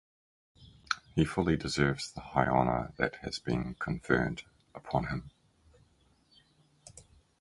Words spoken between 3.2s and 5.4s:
been conferred upon him.